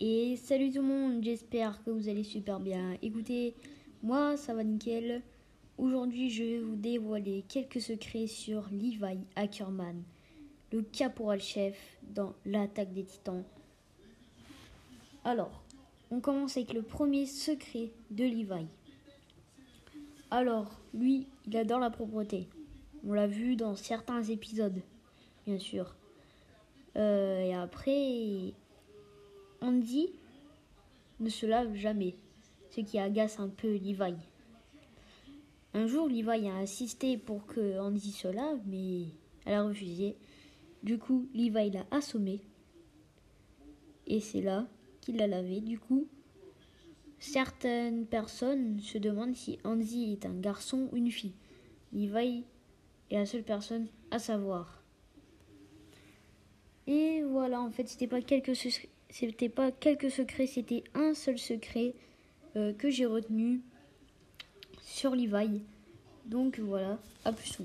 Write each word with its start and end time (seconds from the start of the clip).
Et 0.00 0.34
salut 0.36 0.72
tout 0.72 0.82
le 0.82 0.88
monde, 0.88 1.22
j'espère 1.22 1.82
que 1.84 1.90
vous 1.90 2.08
allez 2.08 2.24
super 2.24 2.58
bien. 2.58 2.98
Écoutez, 3.00 3.54
moi 4.02 4.36
ça 4.36 4.52
va 4.52 4.64
nickel. 4.64 5.22
Aujourd'hui 5.78 6.30
je 6.30 6.42
vais 6.42 6.58
vous 6.58 6.74
dévoiler 6.74 7.44
quelques 7.46 7.80
secrets 7.80 8.26
sur 8.26 8.68
Levi 8.72 9.20
Ackerman, 9.36 10.02
le 10.72 10.82
caporal 10.82 11.40
chef 11.40 11.76
dans 12.02 12.34
l'attaque 12.44 12.92
des 12.92 13.04
titans. 13.04 13.44
Alors, 15.22 15.62
on 16.10 16.18
commence 16.18 16.56
avec 16.56 16.72
le 16.72 16.82
premier 16.82 17.24
secret 17.24 17.92
de 18.10 18.24
Levi. 18.24 18.66
Alors, 20.32 20.80
lui, 20.92 21.28
il 21.46 21.56
adore 21.56 21.78
la 21.78 21.90
propreté. 21.90 22.48
On 23.06 23.12
l'a 23.12 23.28
vu 23.28 23.54
dans 23.54 23.76
certains 23.76 24.24
épisodes, 24.24 24.82
bien 25.46 25.60
sûr. 25.60 25.94
Euh, 26.96 27.40
et 27.40 27.54
après, 27.54 28.54
Andy 29.64 30.10
ne 31.20 31.30
se 31.30 31.46
lave 31.46 31.74
jamais, 31.74 32.16
ce 32.68 32.82
qui 32.82 32.98
agace 32.98 33.40
un 33.40 33.48
peu 33.48 33.72
Levi. 33.78 34.14
Un 35.72 35.86
jour, 35.86 36.06
Levi 36.06 36.46
a 36.48 36.56
insisté 36.56 37.16
pour 37.16 37.46
que 37.46 37.80
Andy 37.80 38.12
se 38.12 38.28
lave, 38.28 38.60
mais 38.66 39.06
elle 39.46 39.54
a 39.54 39.62
refusé. 39.62 40.16
Du 40.82 40.98
coup, 40.98 41.30
Levi 41.32 41.70
l'a 41.70 41.86
assommé. 41.90 42.42
Et 44.06 44.20
c'est 44.20 44.42
là 44.42 44.66
qu'il 45.00 45.16
l'a 45.16 45.26
lavé. 45.26 45.62
Du 45.62 45.78
coup, 45.78 46.08
certaines 47.18 48.04
personnes 48.04 48.80
se 48.80 48.98
demandent 48.98 49.34
si 49.34 49.58
Andy 49.64 50.12
est 50.12 50.26
un 50.26 50.38
garçon 50.38 50.90
ou 50.92 50.96
une 50.98 51.10
fille. 51.10 51.36
Levi 51.94 52.44
est 53.10 53.16
la 53.16 53.24
seule 53.24 53.44
personne 53.44 53.86
à 54.10 54.18
savoir. 54.18 54.82
Et 56.86 57.22
voilà, 57.22 57.62
en 57.62 57.70
fait, 57.70 57.88
c'était 57.88 58.06
pas 58.06 58.20
quelques 58.20 58.54
c'était 59.10 59.48
pas 59.48 59.70
quelques 59.70 60.10
secrets, 60.10 60.46
c'était 60.46 60.84
un 60.94 61.14
seul 61.14 61.38
secret 61.38 61.94
euh, 62.56 62.72
que 62.72 62.90
j'ai 62.90 63.06
retenu 63.06 63.60
sur 64.82 65.14
Levi. 65.14 65.62
Donc 66.26 66.58
voilà, 66.58 66.98
à 67.24 67.32
plus. 67.32 67.58